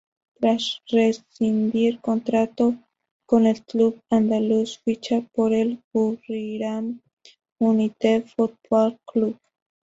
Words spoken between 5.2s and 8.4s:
por el Buriram United